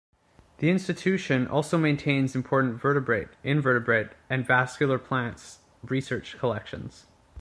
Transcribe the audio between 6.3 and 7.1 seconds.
collections.